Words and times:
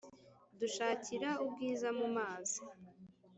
dushakira 0.59 1.29
ubwiza 1.43 1.87
mu 1.97 2.07
mazi 2.15 2.59